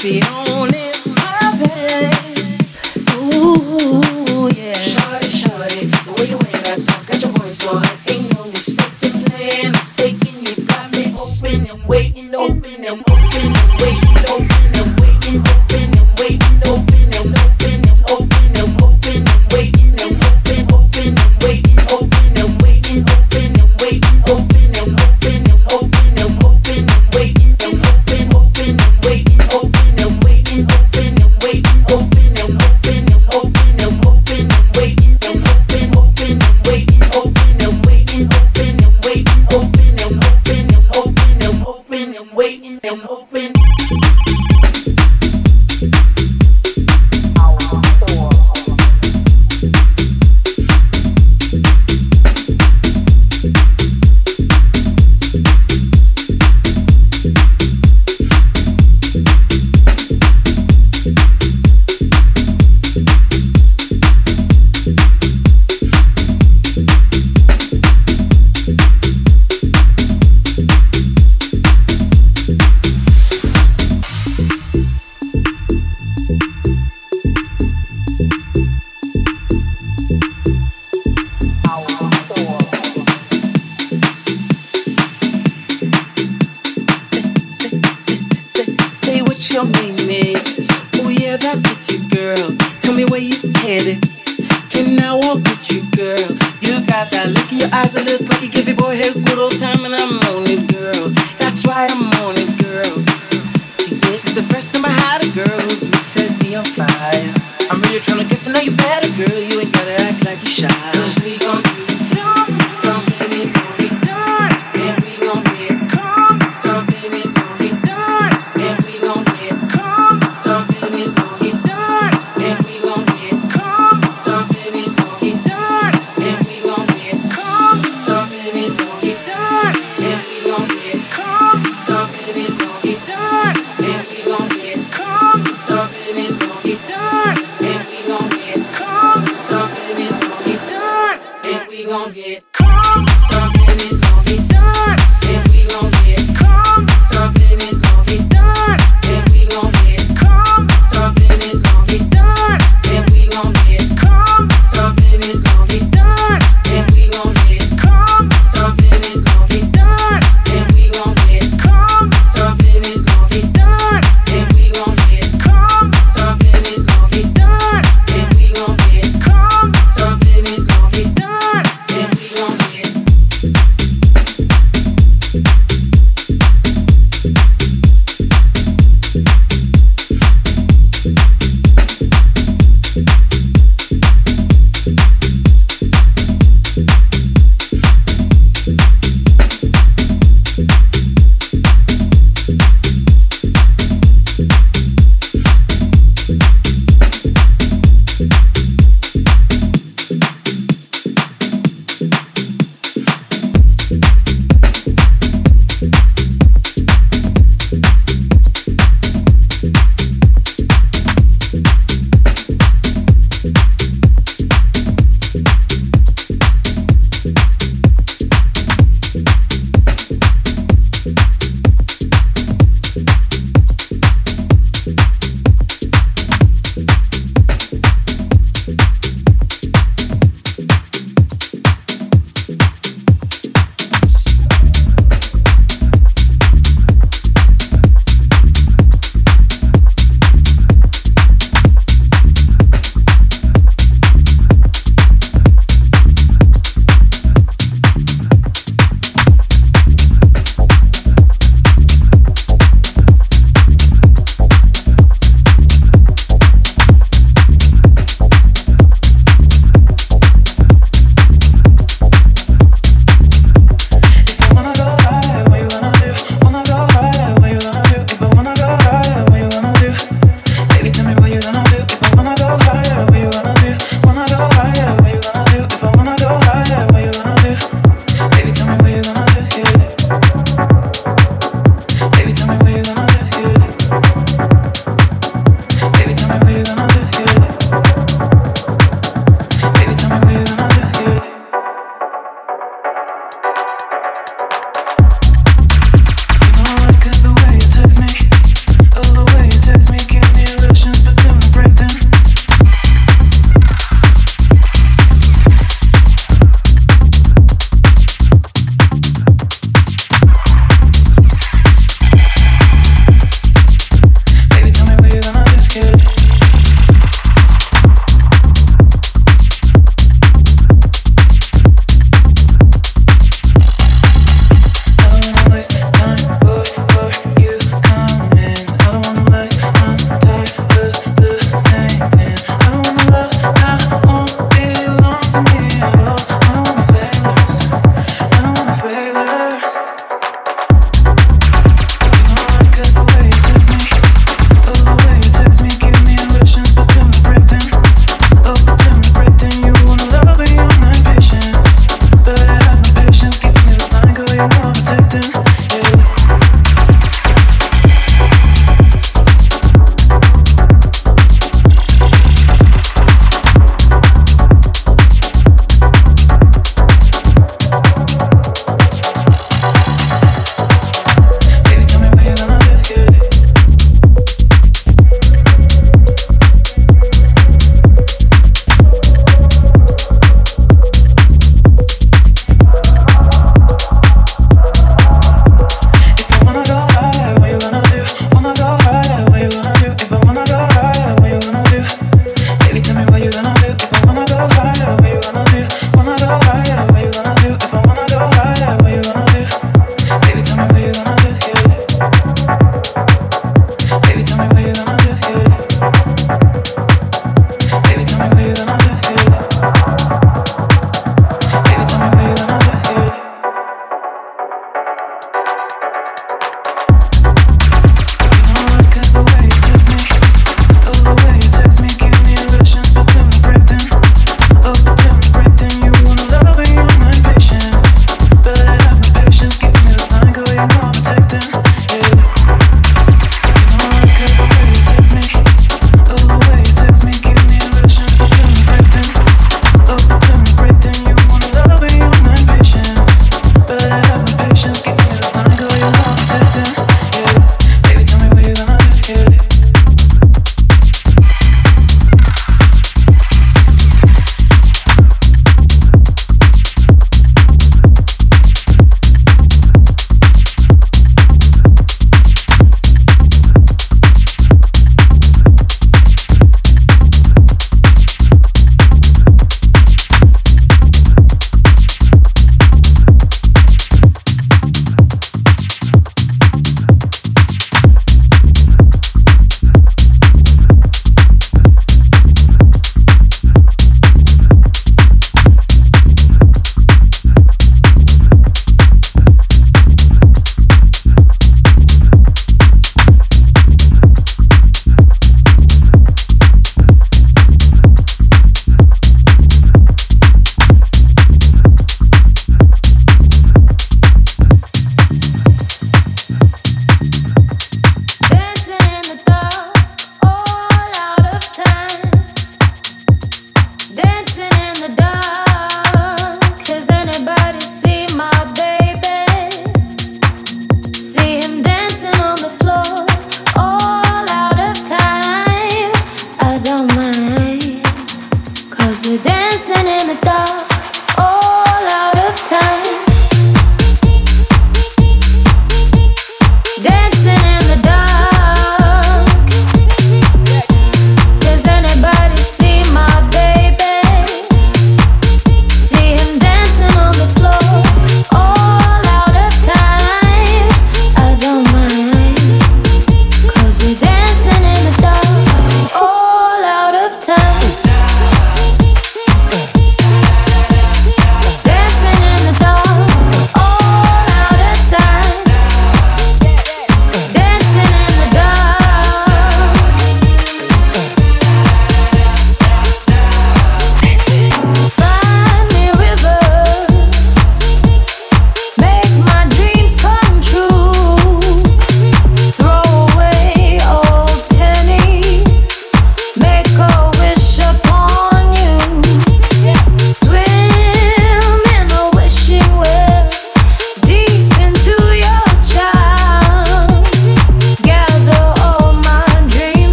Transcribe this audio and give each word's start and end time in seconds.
Keep 0.00 0.30
on 0.30 0.47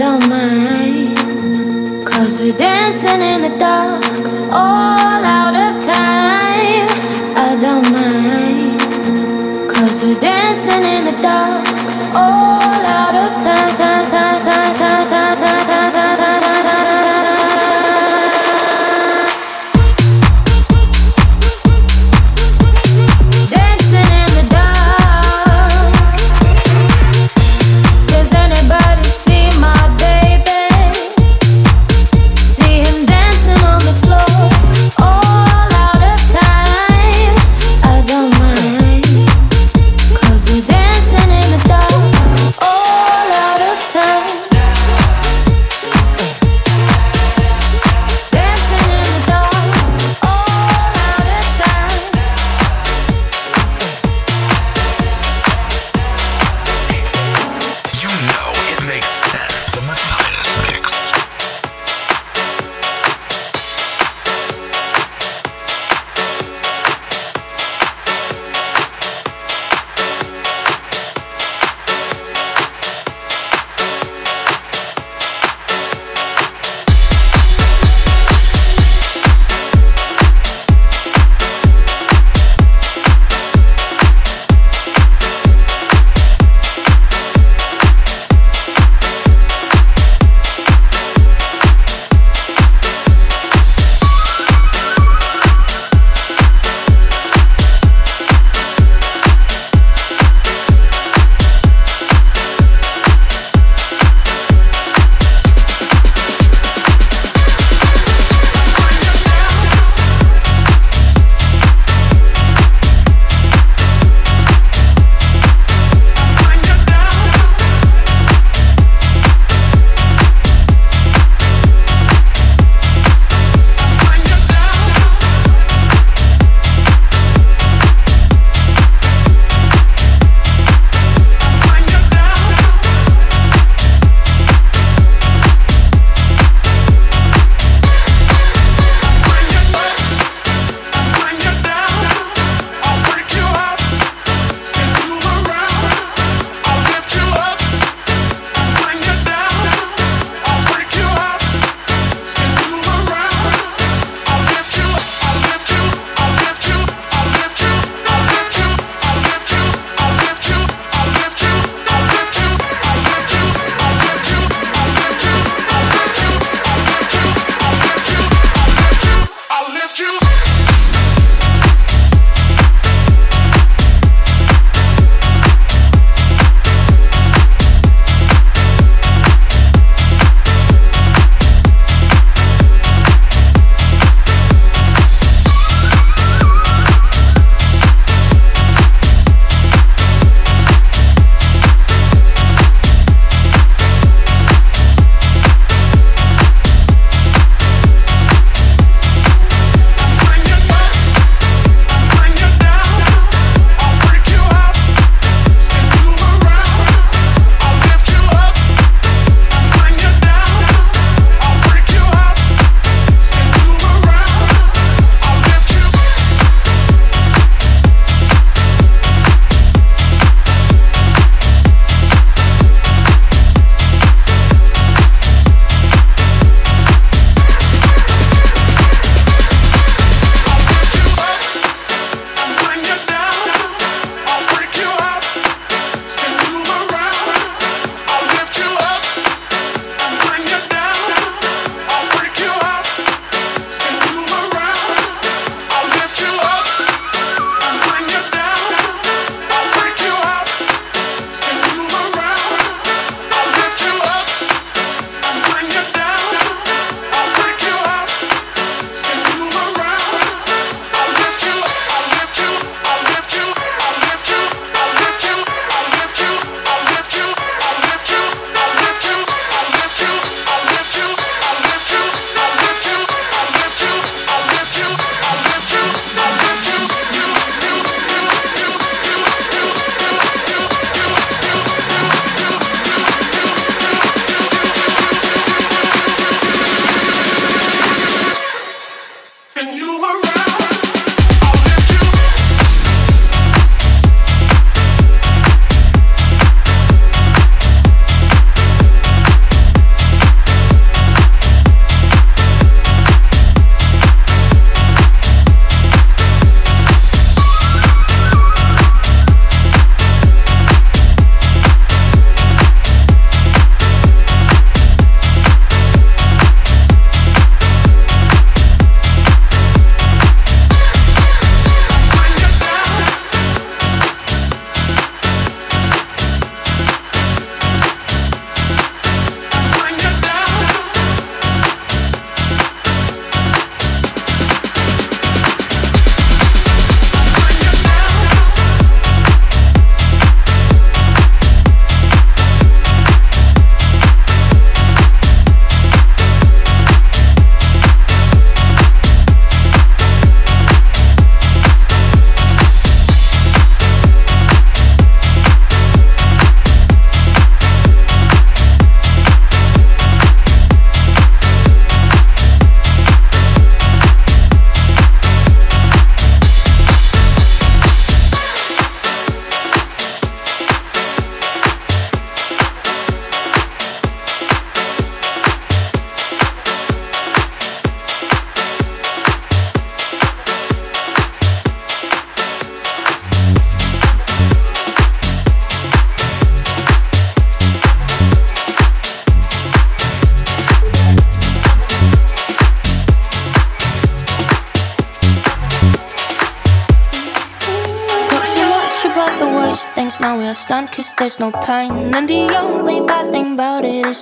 don't 0.00 0.26
mind, 0.30 1.14
cause 2.06 2.40
we're 2.40 2.56
dancing 2.56 3.20
in 3.20 3.42
the 3.42 3.54
dark, 3.58 4.02
all 4.50 5.22
out 5.38 5.54
of 5.54 5.78
time. 5.84 6.88
I 7.36 7.54
don't 7.60 7.84
mind, 7.92 8.80
cause 9.70 10.02
we're 10.02 10.18
dancing 10.18 10.84
in 10.84 11.04
the 11.04 11.16
dark, 11.20 11.66
all 12.14 12.80
out 12.98 13.14
of 13.14 13.30
time. 13.44 13.76
time, 13.76 14.06
time, 14.06 14.39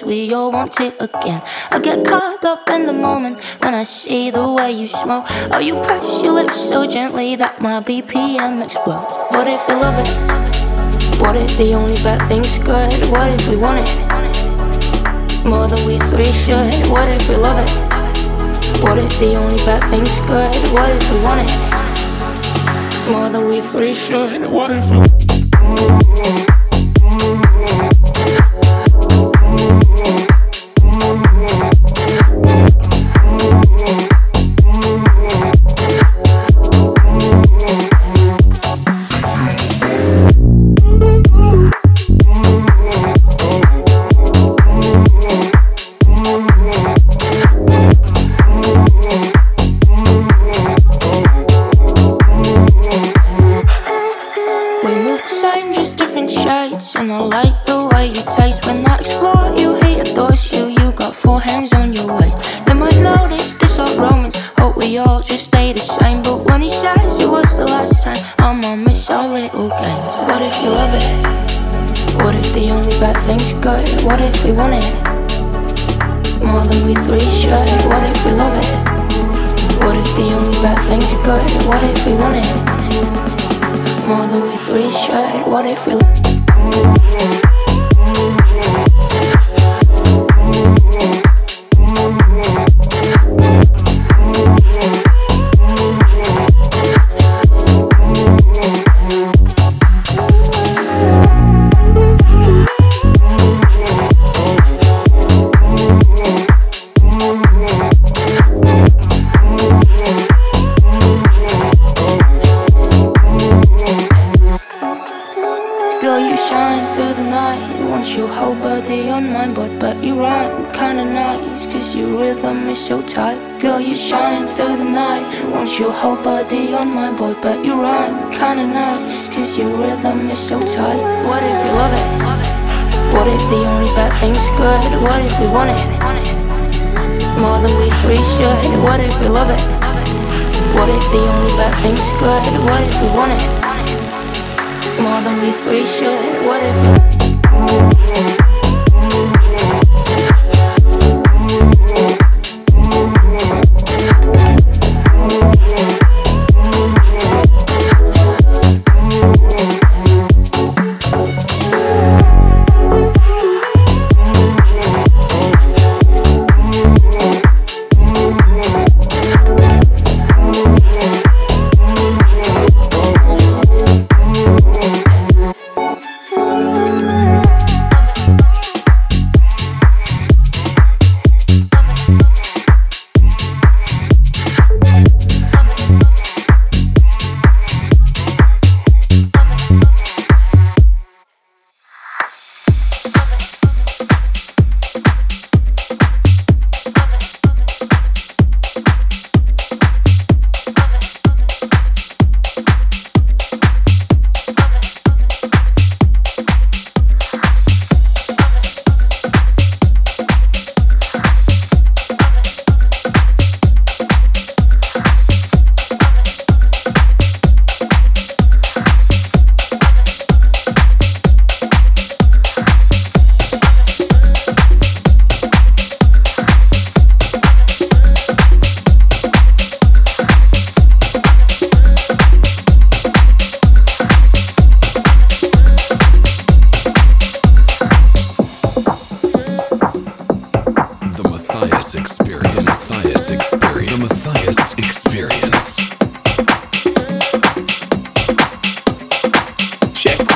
we 0.09 0.33
all 0.33 0.51
want 0.51 0.81
it 0.81 0.97
again. 1.01 1.43
I 1.71 1.79
get 1.81 2.03
caught 2.07 2.43
up 2.43 2.71
in 2.71 2.87
the 2.87 2.95
moment 2.95 3.45
when 3.61 3.75
I 3.75 3.85
see 3.85 4.31
the 4.31 4.51
way 4.51 4.73
you 4.73 4.89
smoke. 4.89 5.27
Oh, 5.53 5.59
you 5.59 5.75
press 5.83 6.23
your 6.23 6.33
lips 6.33 6.57
so 6.57 6.87
gently 6.87 7.37
that 7.37 7.61
my 7.61 7.81
BPM 7.81 8.65
explodes. 8.65 9.05
What 9.31 9.47
if 9.47 9.69
we 9.69 9.75
love 9.75 9.99
it? 10.01 10.09
What 11.21 11.37
if 11.37 11.59
the 11.59 11.75
only 11.75 11.97
bad 11.97 12.27
thing's 12.27 12.59
good? 12.61 12.89
What 13.13 13.29
if 13.37 13.49
we 13.51 13.57
want 13.57 13.81
it? 13.85 13.89
More 15.45 15.69
than 15.69 15.85
we 15.87 15.99
three 16.09 16.33
should. 16.41 16.73
What 16.89 17.09
if 17.09 17.29
we 17.29 17.37
love 17.37 17.61
it? 17.61 17.71
What 18.83 18.97
if 18.97 19.13
the 19.21 19.37
only 19.37 19.59
bad 19.69 19.85
thing's 19.91 20.17
good? 20.25 20.49
What 20.73 20.89
if 20.89 21.05
we 21.13 21.21
want 21.21 21.45
it? 21.45 21.53
More 23.13 23.29
than 23.29 23.47
we 23.47 23.61
three 23.61 23.93
should. 23.93 24.51
What 24.51 24.71
if 24.71 24.91
we... 24.91 26.08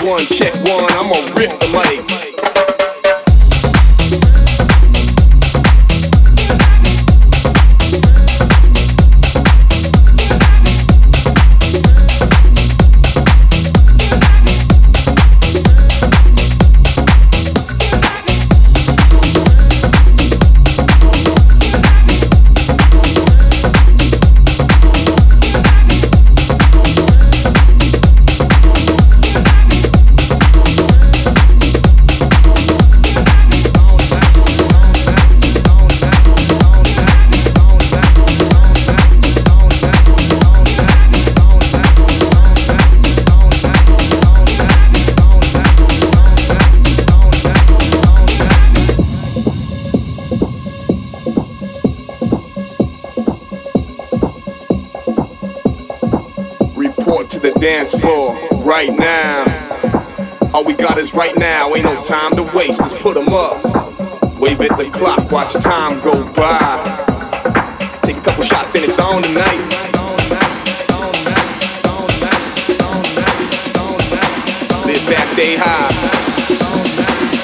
one, 0.05 0.19
check 0.21 0.53
one, 0.55 0.91
I'ma 0.93 1.15
rip 1.37 1.51
the 1.61 1.69
mic. 1.73 2.32
Dance 57.83 58.01
floor 58.01 58.37
right 58.65 58.97
now. 58.97 59.45
All 60.55 60.65
we 60.65 60.75
got 60.75 60.99
is 60.99 61.15
right 61.15 61.37
now, 61.37 61.75
ain't 61.75 61.85
no 61.85 62.01
time 62.01 62.37
to 62.37 62.43
waste, 62.57 62.81
let's 62.81 62.95
put 62.95 63.15
them 63.15 63.29
up. 63.31 63.65
Wave 64.39 64.61
at 64.61 64.77
the 64.79 64.89
clock, 64.93 65.33
watch 65.33 65.55
time 65.55 65.99
go 66.05 66.15
by. 66.35 67.99
Take 68.03 68.19
a 68.19 68.21
couple 68.21 68.45
shots 68.45 68.77
and 68.77 68.85
it's 68.85 69.01
on 69.01 69.23
tonight. 69.23 69.59
Live 74.87 75.03
fast, 75.03 75.33
stay 75.33 75.57
high. 75.59 75.91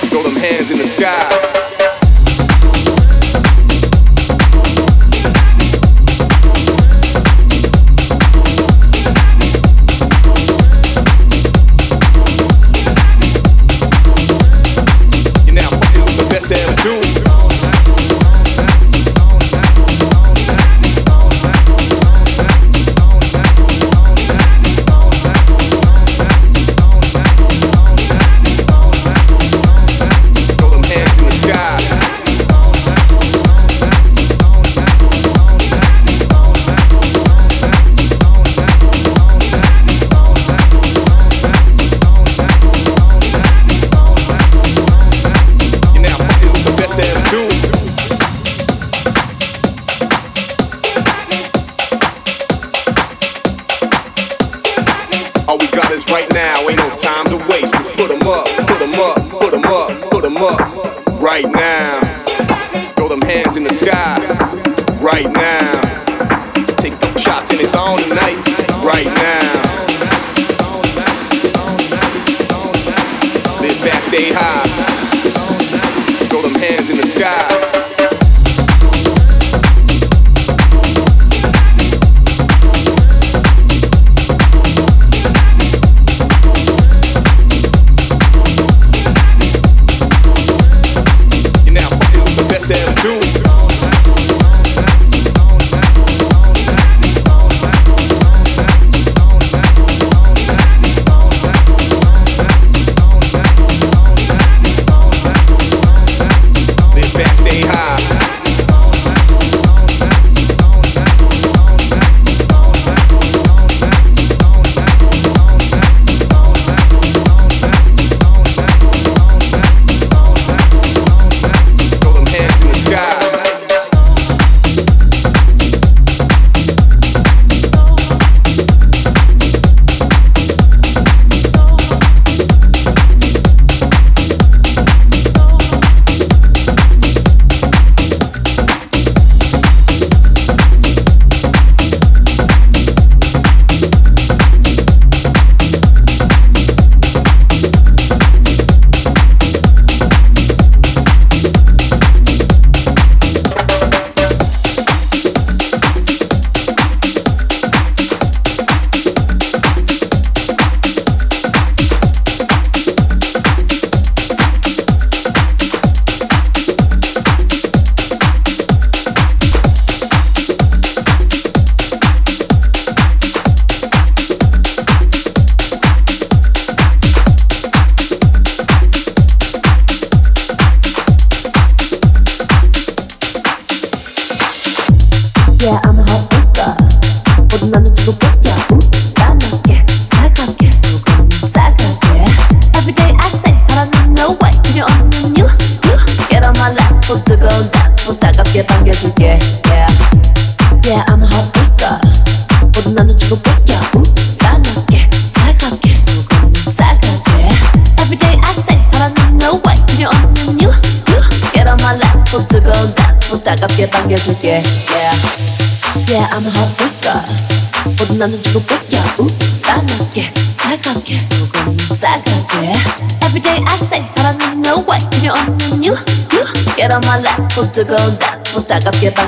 Throw 0.09 0.23
them 0.23 0.37
hands 0.37 0.71
in 0.71 0.79
the 0.79 0.85
sky. 0.85 1.68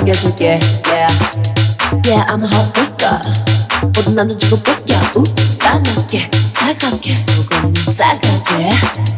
반겨줄게 0.00 0.60
Yeah, 0.86 1.12
yeah 2.06 2.24
I'm 2.32 2.42
a 2.42 2.48
heartbreaker 2.48 3.20
모든 3.82 4.14
나는 4.14 4.38
주고 4.38 4.58
뺏겨 4.62 4.94
싸납게 5.58 6.30
차갑게 6.54 7.14
속은 7.14 7.74
싸가지 7.94 8.70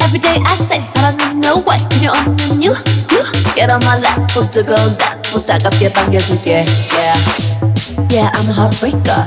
Everyday 0.03 0.43
I 0.45 0.55
say 0.55 0.85
사랑은 0.95 1.41
no 1.45 1.62
way 1.62 1.79
필요 1.91 2.11
없는 2.11 2.62
you 2.62 2.75
Get 3.55 3.73
on 3.73 3.81
my 3.85 4.01
lap, 4.01 4.21
못 4.35 4.51
뜨거운 4.51 4.99
땀못 4.99 5.47
따갑게 5.47 5.93
반겨줄게 5.93 6.64
Yeah, 6.93 7.19
yeah 8.11 8.31
I'm 8.35 8.49
a 8.49 8.53
heartbreaker 8.53 9.27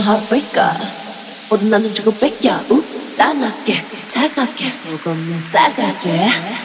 heartbreaker 0.00 0.72
모든 1.48 1.70
나는 1.70 1.92
주고 1.92 2.12
뺏겨 2.14 2.60
Oops 2.70 3.16
싸납게 3.16 3.84
차갑게 4.06 4.70
속 4.70 5.06
없는 5.06 5.38
싸가지 5.38 6.10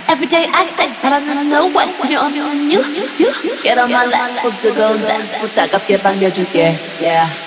Everyday 0.10 0.50
I 0.52 0.64
say 0.68 0.94
사랑은 1.02 1.52
no 1.52 1.68
way 1.76 1.92
필요 2.02 2.22
없는 2.22 2.72
you, 2.72 2.82
you 3.20 3.62
Get 3.62 3.80
on 3.80 3.92
my 3.92 4.08
속 4.42 4.58
뜨거운 4.60 5.02
데 5.02 5.52
따갑게 5.54 6.02
반겨줄게 6.02 6.80
Yeah 7.02 7.45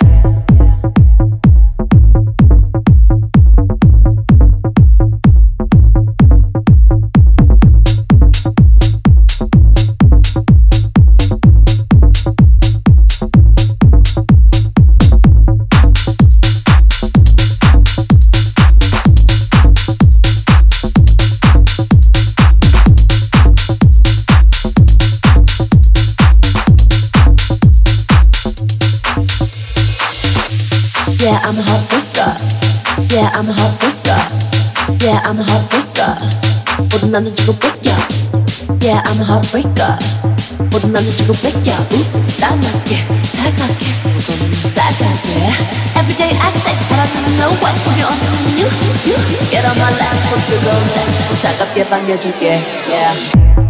Get 49.59 49.71
on 49.71 49.77
my 49.77 49.91
lap, 49.91 50.15
put 50.31 50.39
your 50.47 50.61
gold 50.63 50.87
next. 50.95 51.43
Saca 51.43 51.65
pie, 51.75 51.83
pan, 51.83 52.07
yeah, 52.07 52.63
yeah. 52.87 53.68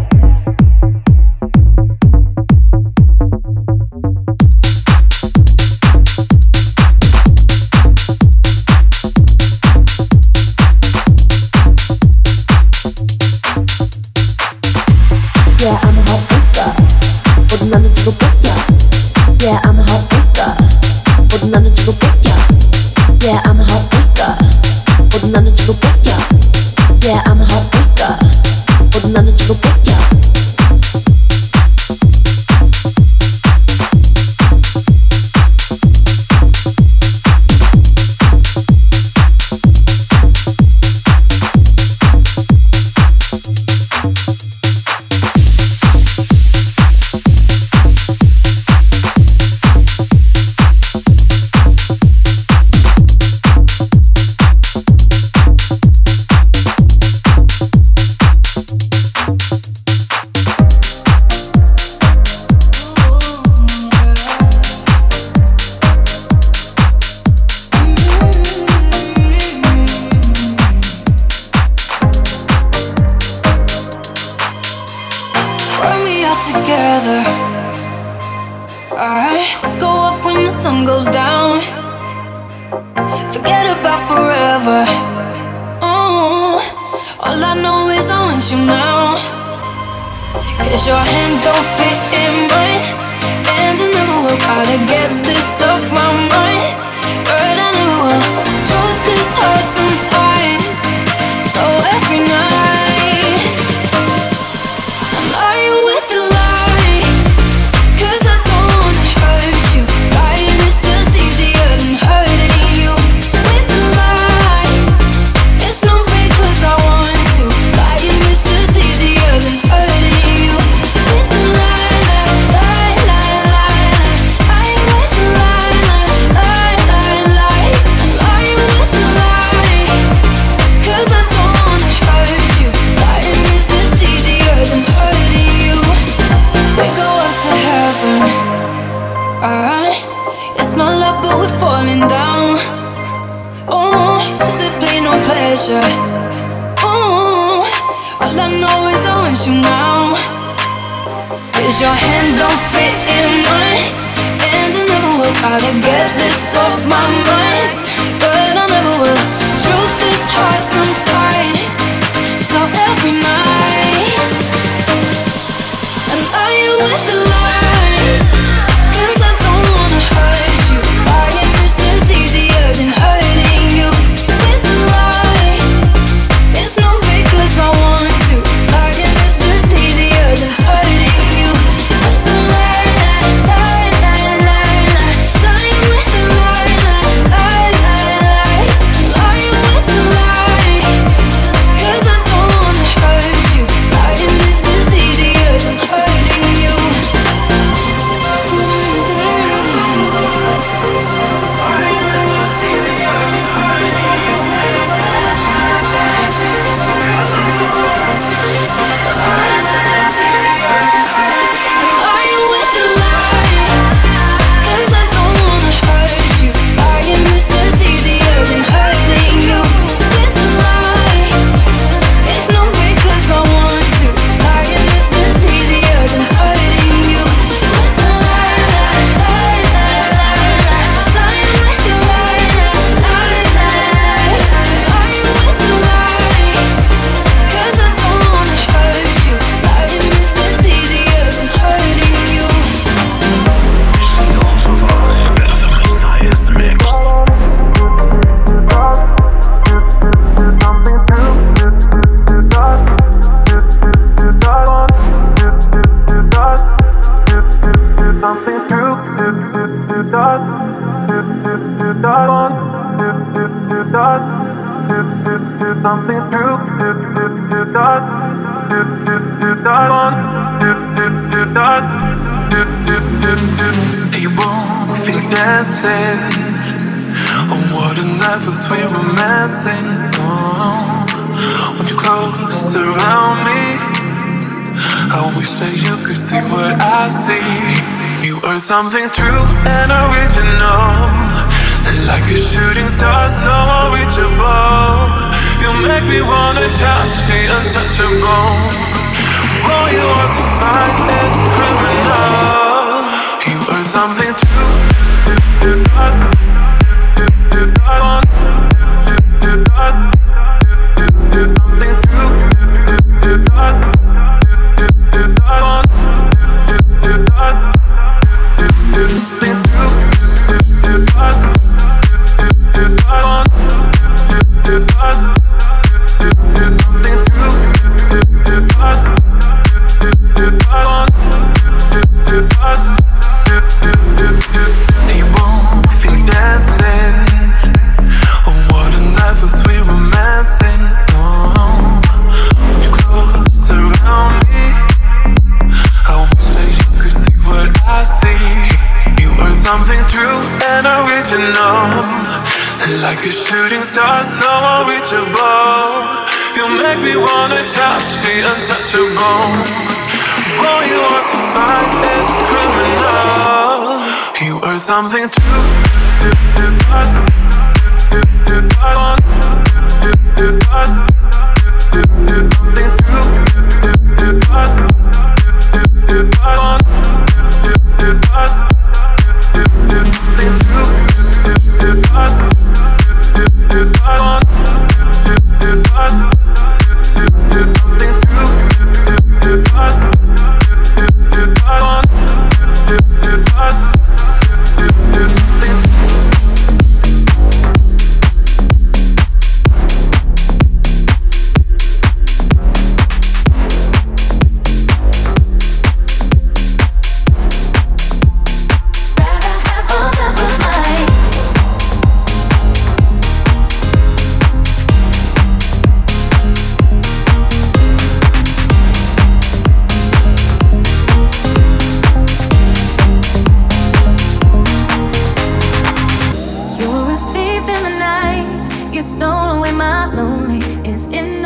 Something 288.80 289.10
true 289.10 289.29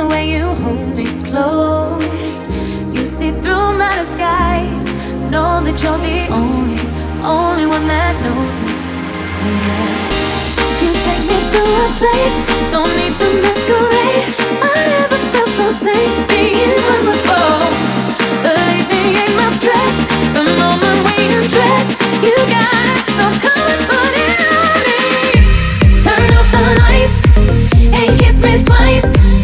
the 0.03 0.09
way 0.09 0.25
you 0.29 0.45
hold 0.63 0.95
me 0.95 1.05
close. 1.23 2.51
You 2.95 3.05
see 3.05 3.31
through 3.43 3.77
my 3.77 3.95
disguise. 3.95 4.87
Know 5.31 5.63
that 5.65 5.77
you're 5.83 6.01
the 6.11 6.19
only, 6.27 6.81
only 7.23 7.65
one 7.65 7.85
that 7.87 8.13
knows 8.23 8.57
me. 8.65 8.73
Yeah. 9.47 9.91
You 10.83 10.91
take 11.07 11.23
me 11.31 11.39
to 11.53 11.61
a 11.83 11.87
place. 12.01 12.39
Don't 12.73 12.91
need 12.99 13.15
the 13.21 13.29
masquerade. 13.43 14.27
I 14.67 14.71
never 14.91 15.19
felt 15.31 15.51
so 15.59 15.67
safe 15.87 16.15
being 16.31 16.79
vulnerable. 16.87 17.71
Alleviate 18.49 19.35
my 19.39 19.47
stress. 19.55 19.95
The 20.35 20.43
moment 20.59 20.99
we 21.07 21.15
undress, 21.37 21.89
you 22.27 22.35
got 22.51 22.93
it. 22.99 23.07
So 23.17 23.25
come 23.45 23.67
and 23.73 23.83
put 23.87 24.13
it 24.27 24.39
on 24.51 24.75
me. 24.87 25.03
Turn 26.03 26.29
off 26.39 26.49
the 26.55 26.63
lights 26.83 27.19
and 27.97 28.09
kiss 28.19 28.43
me 28.43 28.59
twice. 28.67 29.42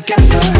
Together. 0.00 0.55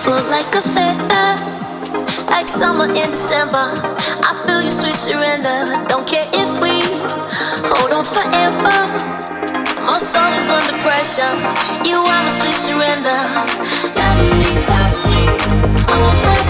float 0.00 0.24
like 0.30 0.48
a 0.54 0.62
feather, 0.62 1.28
like 2.32 2.48
summer 2.48 2.88
in 2.88 3.10
December. 3.12 3.68
I 4.24 4.32
feel 4.46 4.62
you, 4.62 4.70
sweet 4.70 4.96
surrender. 4.96 5.76
Don't 5.88 6.06
care 6.08 6.24
if 6.32 6.50
we 6.64 6.72
hold 7.68 7.92
on 7.92 8.04
forever. 8.04 8.76
My 9.84 9.98
soul 9.98 10.32
is 10.40 10.48
under 10.48 10.76
pressure. 10.80 11.32
You 11.84 11.98
are 12.00 12.22
my 12.24 12.32
sweet 12.32 12.56
surrender. 12.56 13.20
Love 14.00 14.20
me, 14.40 14.48
love 14.72 14.96
me. 15.04 15.20
I'm 15.92 16.02
a 16.08 16.12
break. 16.24 16.46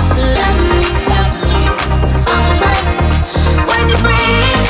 You 0.00 0.22
love 0.40 0.60
me, 0.72 0.82
love 1.12 1.34
me. 1.44 1.60
I'm 2.32 2.46
a 2.48 2.56
break. 2.62 2.86
When 3.68 3.84
you 3.92 3.98
breathe, 4.00 4.68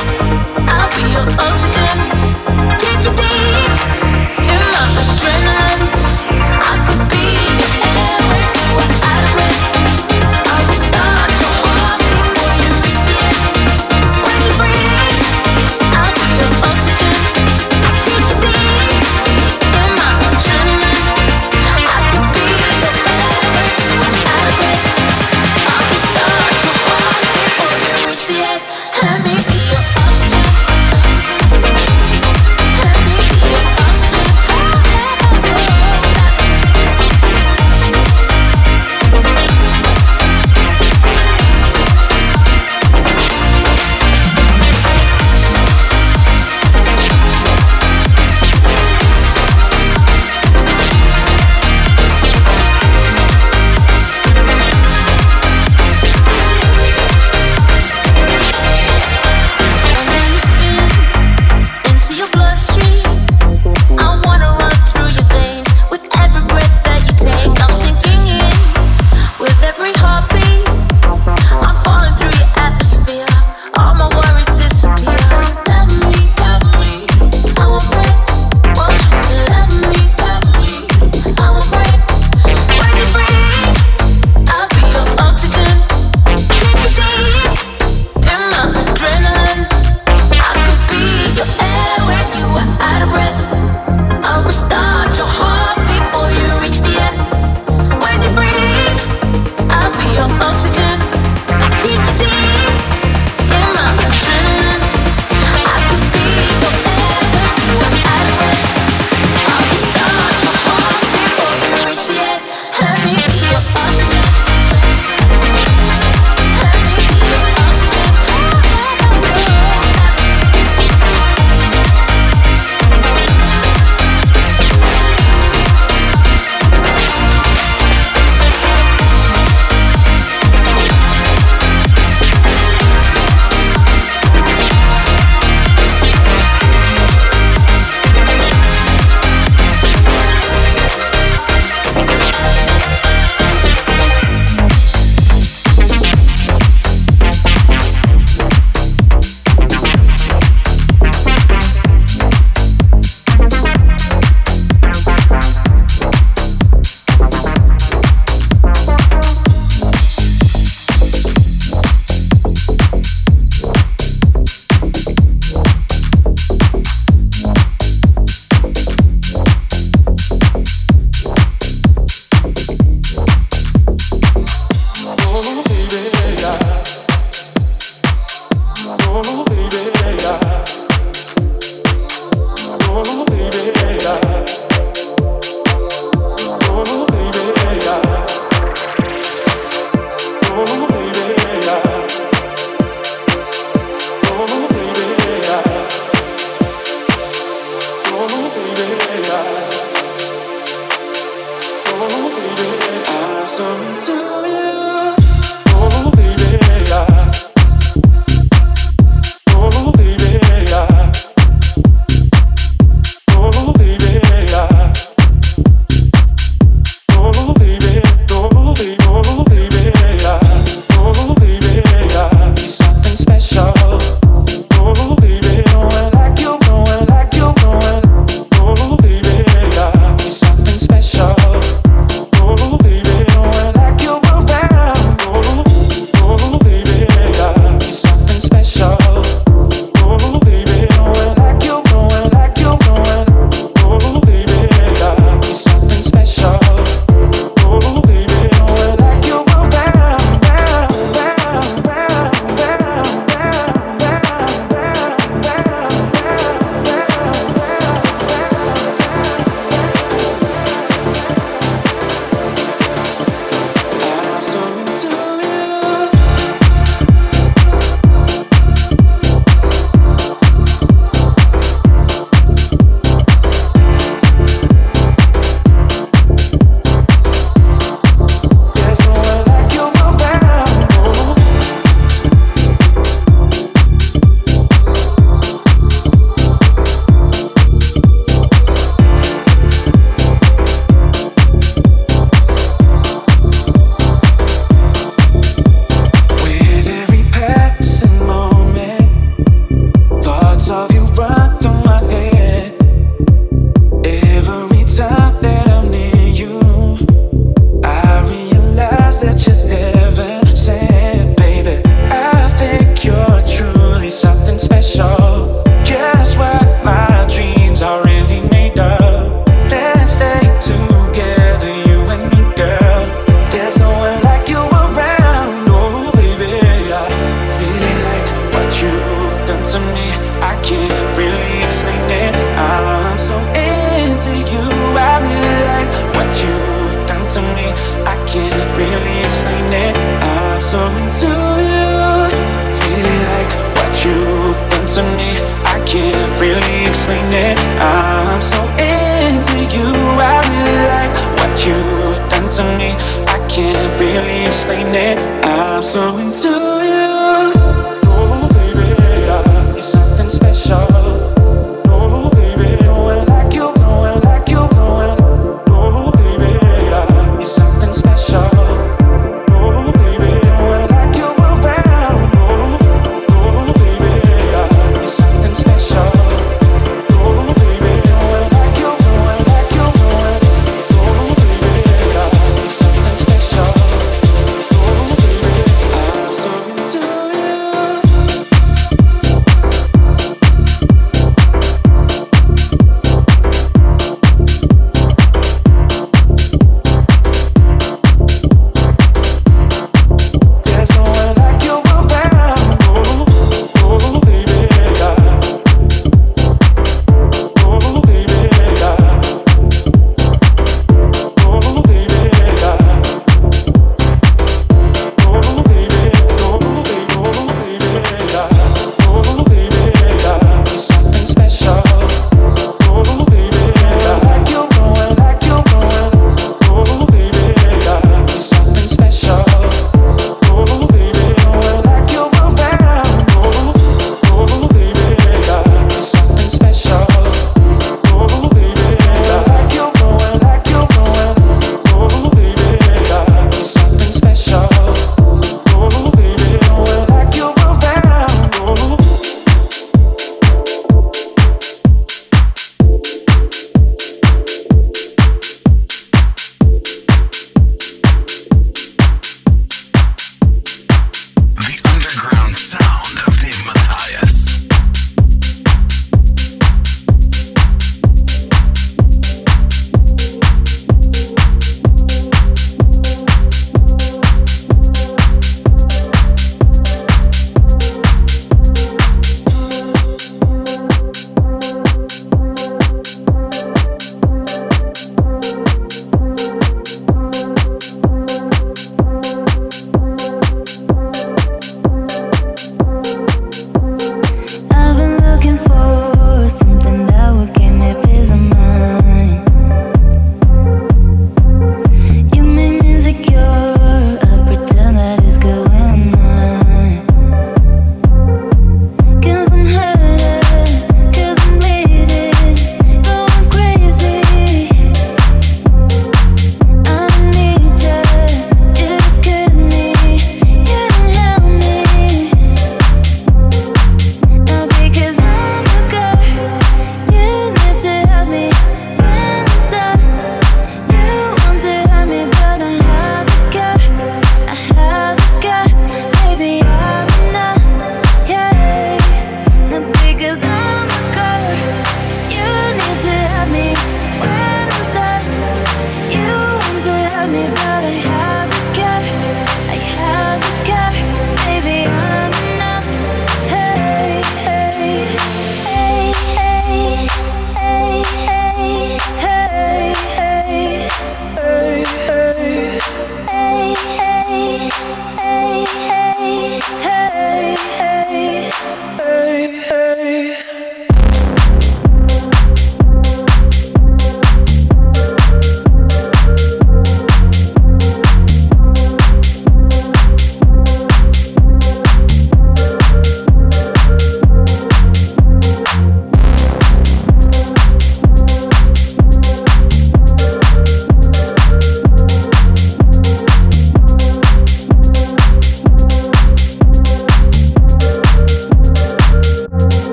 I'll 0.75 0.91
be 0.97 1.03
your 1.15 1.27
oxygen. 1.39 2.66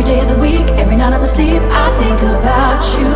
Every 0.00 0.14
day 0.14 0.22
of 0.22 0.28
the 0.28 0.40
week, 0.40 0.66
every 0.80 0.96
night 0.96 1.12
I'm 1.12 1.20
asleep, 1.20 1.60
I 1.60 1.92
think 2.00 2.22
about 2.24 2.80
you. 2.96 3.12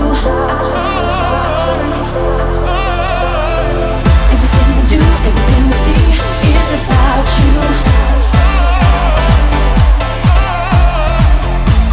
Everything 4.28 4.68
we 4.76 4.84
do, 4.92 5.00
everything 5.24 5.64
we 5.64 5.72
see 5.80 6.04
is 6.52 6.68
about 6.76 7.24
you. 7.40 7.56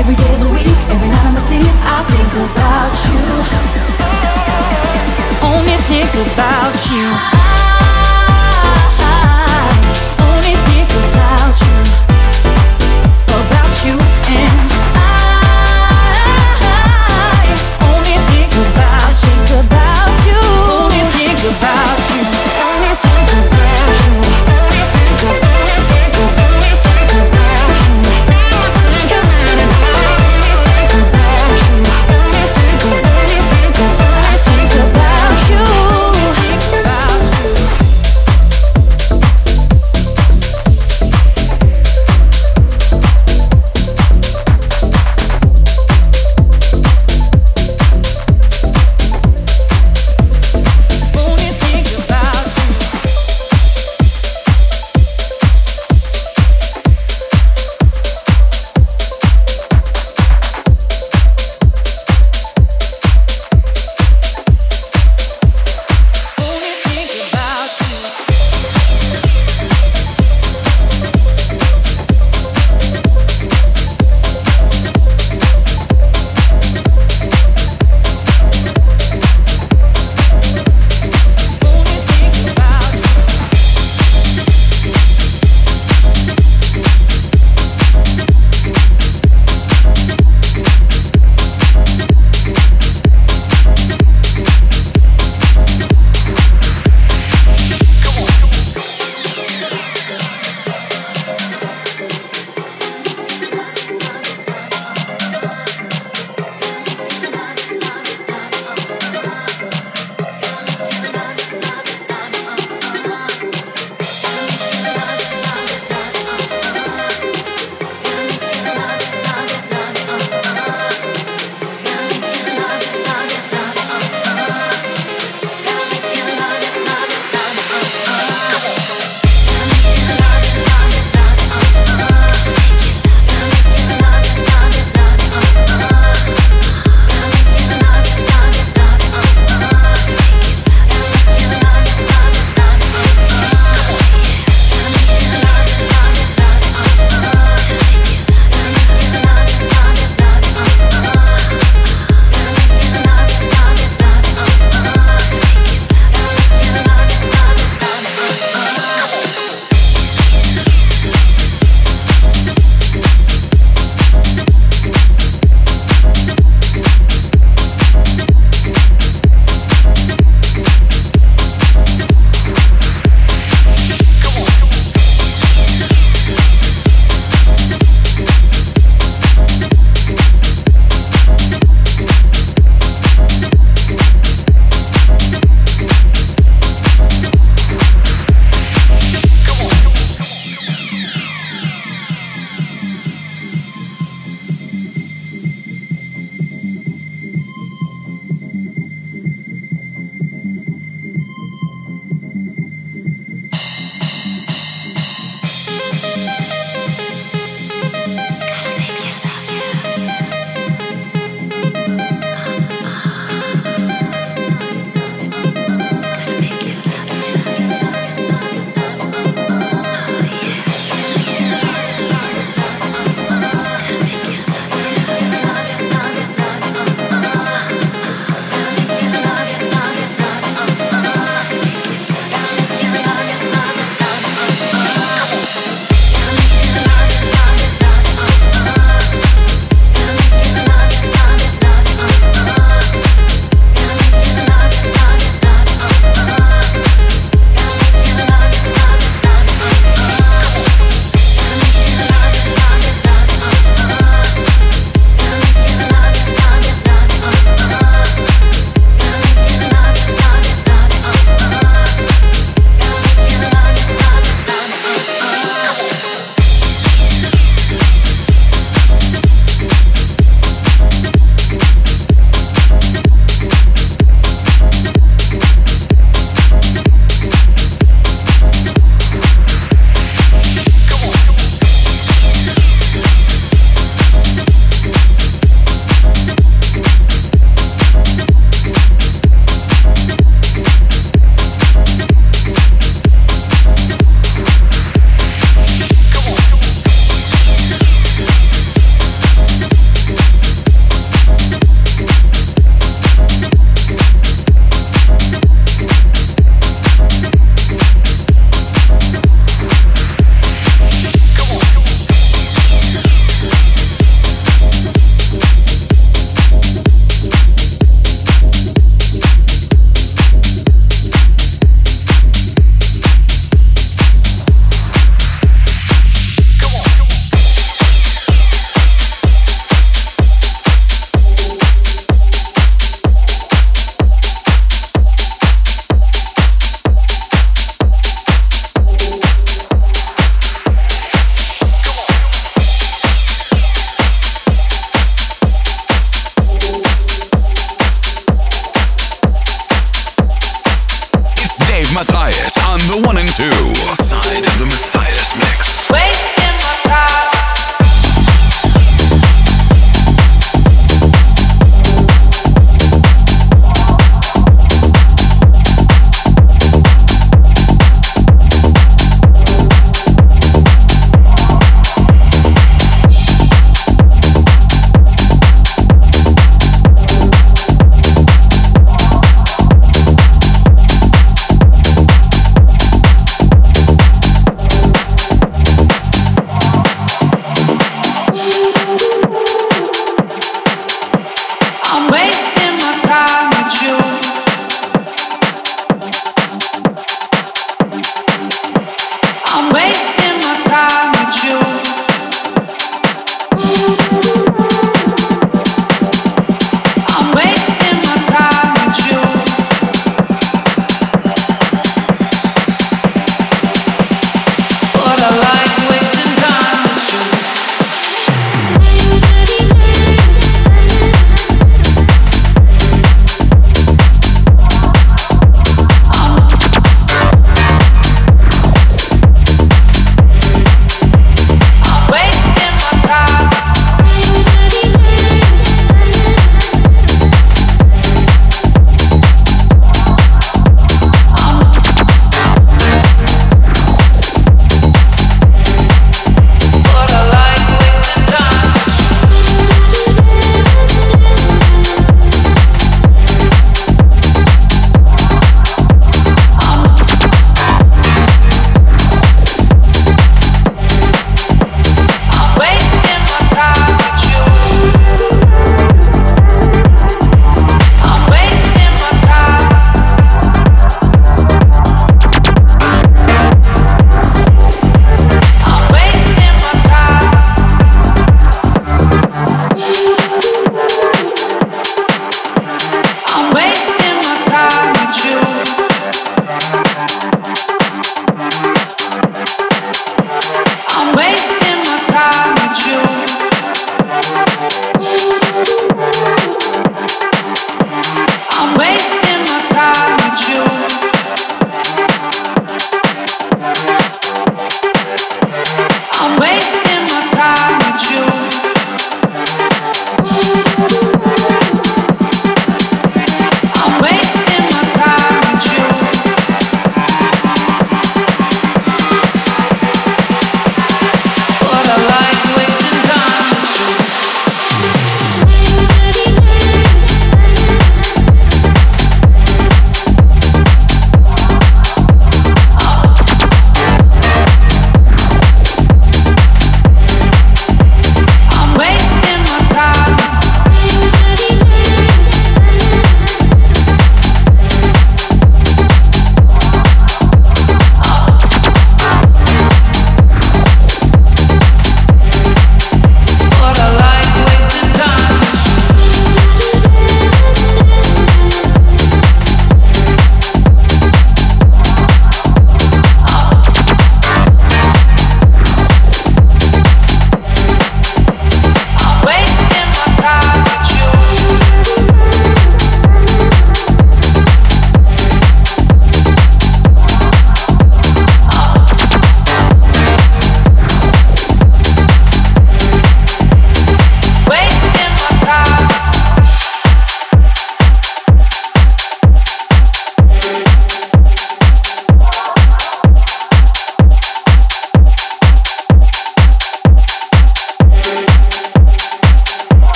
Every 0.00 0.16
day 0.16 0.32
of 0.32 0.40
the 0.40 0.52
week, 0.56 0.78
every 0.88 1.08
night 1.12 1.26
I'm 1.28 1.36
asleep, 1.36 1.68
I 1.84 2.00
think 2.08 2.32
about 2.48 2.96
you. 3.12 3.28
Only 5.52 5.76
think 5.84 6.12
about 6.32 6.80
you. 6.88 7.12
Only 10.24 10.56
think 10.64 10.88
about 11.12 11.60
you. 11.60 11.87